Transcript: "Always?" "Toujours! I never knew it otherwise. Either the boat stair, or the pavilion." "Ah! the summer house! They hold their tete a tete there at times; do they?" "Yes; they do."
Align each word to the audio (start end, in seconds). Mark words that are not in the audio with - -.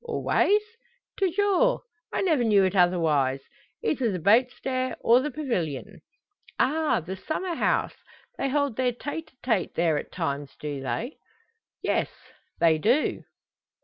"Always?" 0.03 0.63
"Toujours! 1.15 1.81
I 2.11 2.23
never 2.23 2.43
knew 2.43 2.63
it 2.63 2.75
otherwise. 2.75 3.41
Either 3.83 4.11
the 4.11 4.17
boat 4.17 4.49
stair, 4.49 4.95
or 5.01 5.19
the 5.19 5.29
pavilion." 5.29 6.01
"Ah! 6.57 7.01
the 7.01 7.15
summer 7.15 7.53
house! 7.53 7.97
They 8.35 8.49
hold 8.49 8.77
their 8.77 8.93
tete 8.93 9.33
a 9.33 9.35
tete 9.45 9.75
there 9.75 9.99
at 9.99 10.11
times; 10.11 10.55
do 10.59 10.81
they?" 10.81 11.19
"Yes; 11.83 12.09
they 12.59 12.79
do." 12.79 13.25